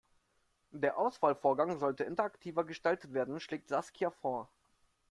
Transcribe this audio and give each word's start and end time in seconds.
Der 0.71 0.97
Auswahlvorgang 0.97 1.77
sollte 1.77 2.05
interaktiver 2.05 2.63
gestaltet 2.65 3.13
werden, 3.13 3.39
schlägt 3.39 3.67
Saskia 3.69 4.09
vor. 4.09 4.49